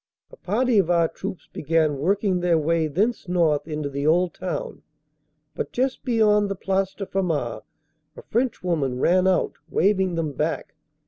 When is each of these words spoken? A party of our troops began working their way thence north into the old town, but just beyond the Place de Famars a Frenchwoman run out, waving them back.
A 0.31 0.35
party 0.35 0.79
of 0.79 0.89
our 0.89 1.07
troops 1.07 1.47
began 1.53 1.99
working 1.99 2.39
their 2.39 2.57
way 2.57 2.87
thence 2.87 3.27
north 3.27 3.67
into 3.67 3.87
the 3.87 4.07
old 4.07 4.33
town, 4.33 4.81
but 5.53 5.71
just 5.71 6.03
beyond 6.03 6.49
the 6.49 6.55
Place 6.55 6.95
de 6.95 7.05
Famars 7.05 7.61
a 8.17 8.23
Frenchwoman 8.23 8.97
run 8.97 9.27
out, 9.27 9.53
waving 9.69 10.15
them 10.15 10.31
back. 10.31 10.73